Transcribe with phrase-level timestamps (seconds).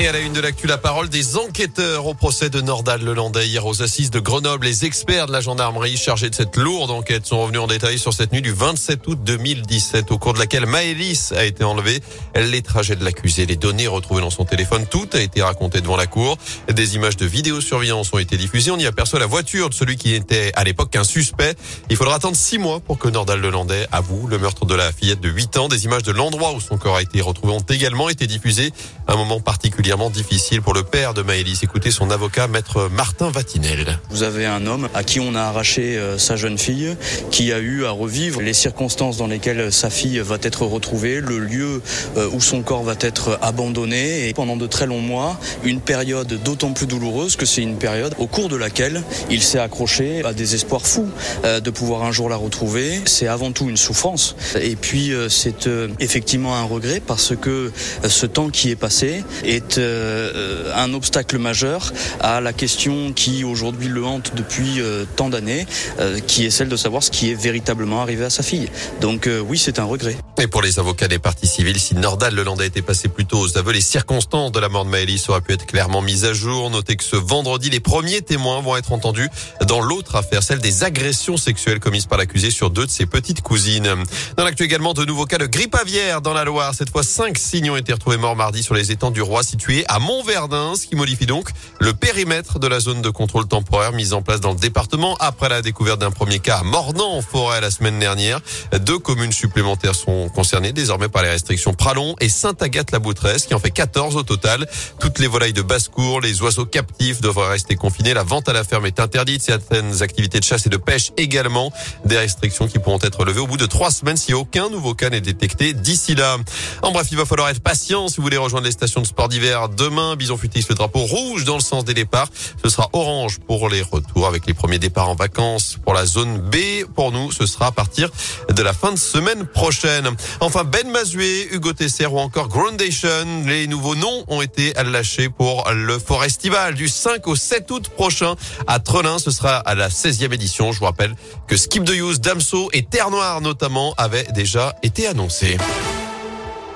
[0.00, 3.46] Et à la une de l'actu, la parole des enquêteurs au procès de Nordal Lelandais
[3.46, 4.66] hier aux assises de Grenoble.
[4.66, 8.12] Les experts de la gendarmerie chargés de cette lourde enquête sont revenus en détail sur
[8.12, 12.00] cette nuit du 27 août 2017 au cours de laquelle Maëlys a été enlevée.
[12.34, 15.96] Les trajets de l'accusé, les données retrouvées dans son téléphone, tout a été raconté devant
[15.96, 16.38] la cour.
[16.68, 18.72] Des images de vidéosurveillance ont été diffusées.
[18.72, 21.54] On y aperçoit la voiture de celui qui était à l'époque un suspect.
[21.88, 25.20] Il faudra attendre six mois pour que Nordal Lelandais avoue le meurtre de la fillette
[25.20, 25.68] de 8 ans.
[25.68, 28.72] Des images de l'endroit où son corps a été retrouvé ont également été diffusées.
[29.06, 31.62] Un moment particulier particulièrement difficile pour le père de Maëlys.
[31.62, 33.98] Écoutez son avocat, maître Martin Vatinel.
[34.08, 36.96] Vous avez un homme à qui on a arraché euh, sa jeune fille,
[37.30, 41.38] qui a eu à revivre les circonstances dans lesquelles sa fille va être retrouvée, le
[41.38, 41.82] lieu
[42.16, 46.32] euh, où son corps va être abandonné, et pendant de très longs mois, une période
[46.42, 50.32] d'autant plus douloureuse que c'est une période au cours de laquelle il s'est accroché à
[50.32, 51.10] des espoirs fous
[51.44, 53.02] euh, de pouvoir un jour la retrouver.
[53.04, 55.68] C'est avant tout une souffrance, et puis c'est
[56.00, 57.70] effectivement un regret parce que
[58.08, 63.88] ce temps qui est passé est euh, un obstacle majeur à la question qui aujourd'hui
[63.88, 65.66] le hante depuis euh, tant d'années,
[66.00, 68.68] euh, qui est celle de savoir ce qui est véritablement arrivé à sa fille.
[69.00, 70.16] Donc oui, c'est un regret.
[70.40, 73.56] Et pour les avocats des parties civiles, si Nordal Lelandais était passé plus tôt aux
[73.56, 76.70] aveux, les circonstances de la mort de Maëlys auraient pu être clairement mises à jour.
[76.70, 79.28] Notez que ce vendredi, les premiers témoins vont être entendus
[79.66, 83.42] dans l'autre affaire, celle des agressions sexuelles commises par l'accusé sur deux de ses petites
[83.42, 83.88] cousines.
[84.36, 86.74] Dans l'actu également, de nouveaux cas de grippe aviaire dans la Loire.
[86.74, 89.63] Cette fois, cinq signes ont été retrouvés morts mardi sur les étangs du Roi situés
[89.88, 91.48] à Montverdun, ce qui modifie donc
[91.80, 95.48] le périmètre de la zone de contrôle temporaire mise en place dans le département après
[95.48, 98.40] la découverte d'un premier cas à Mornan en forêt la semaine dernière.
[98.80, 103.70] Deux communes supplémentaires sont concernés désormais par les restrictions Pralon et Sainte-Agathe-la-Boutresse, qui en fait
[103.70, 104.68] 14 au total.
[105.00, 108.12] Toutes les volailles de basse-cour, les oiseaux captifs devraient rester confinés.
[108.12, 109.42] La vente à la ferme est interdite.
[109.42, 111.72] Certaines activités de chasse et de pêche également.
[112.04, 115.08] Des restrictions qui pourront être levées au bout de trois semaines si aucun nouveau cas
[115.08, 116.36] n'est détecté d'ici là.
[116.82, 119.28] En bref, il va falloir être patient si vous voulez rejoindre les stations de sport
[119.28, 119.53] d'hiver.
[119.76, 122.28] Demain, Bison futiste le drapeau rouge dans le sens des départs.
[122.62, 126.38] Ce sera orange pour les retours avec les premiers départs en vacances pour la zone
[126.38, 126.84] B.
[126.94, 128.10] Pour nous, ce sera à partir
[128.50, 130.10] de la fin de semaine prochaine.
[130.40, 133.44] Enfin, Ben Mazué, Hugo Tesser ou encore Groundation.
[133.46, 138.34] Les nouveaux noms ont été lâchés pour le Forestival du 5 au 7 août prochain
[138.66, 139.18] à Trelin.
[139.18, 140.72] Ce sera à la 16e édition.
[140.72, 141.14] Je vous rappelle
[141.46, 145.56] que Skip de Use, Damso et Terre Noire notamment avaient déjà été annoncés.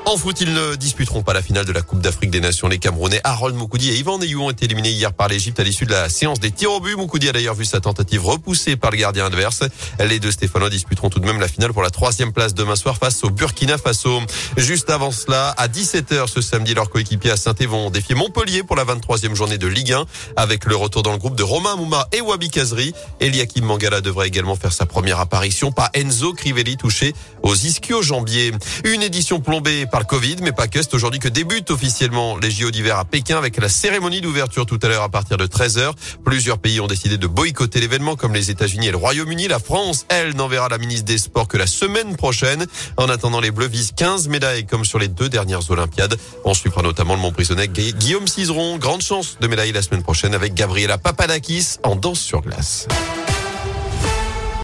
[0.08, 2.66] En foot, ils ne disputeront pas la finale de la Coupe d'Afrique des Nations.
[2.66, 5.84] Les Camerounais Harold Moukoudi et Yvan Neyou ont été éliminés hier par l'Égypte à l'issue
[5.84, 6.96] de la séance des tirs au but.
[6.96, 9.64] Moukoudi a d'ailleurs vu sa tentative repoussée par le gardien adverse.
[10.00, 12.96] Les deux Stéphanois disputeront tout de même la finale pour la troisième place demain soir
[12.96, 14.22] face au Burkina Faso.
[14.56, 18.76] Juste avant cela, à 17h ce samedi, leurs coéquipiers à saint vont défier Montpellier pour
[18.76, 22.08] la 23e journée de Ligue 1 avec le retour dans le groupe de Romain Mouma
[22.12, 22.94] et Wabi Kazri.
[23.20, 25.70] Eliakim Mangala devrait également faire sa première apparition.
[25.70, 28.52] Pas Enzo Crivelli touché aux ischio-jambiers.
[28.84, 30.82] Une édition plombée par le Covid, mais pas que.
[30.82, 34.78] C'est aujourd'hui que débutent officiellement les JO d'hiver à Pékin avec la cérémonie d'ouverture tout
[34.82, 35.92] à l'heure à partir de 13h.
[36.24, 39.48] Plusieurs pays ont décidé de boycotter l'événement comme les États-Unis et le Royaume-Uni.
[39.48, 42.66] La France, elle, n'enverra la ministre des Sports que la semaine prochaine.
[42.96, 46.16] En attendant, les Bleus visent 15 médailles comme sur les deux dernières Olympiades.
[46.44, 48.78] On suivra notamment le Mont-Prisonnet Guillaume Cizeron.
[48.78, 52.86] Grande chance de médaille la semaine prochaine avec Gabriela Papadakis en danse sur glace.